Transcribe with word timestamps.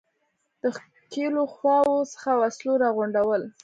د 0.61 0.63
ښکېلو 0.77 1.43
خواوو 1.53 2.09
څخه 2.13 2.31
وسلو 2.41 2.73
را 2.83 2.89
غونډول. 2.97 3.41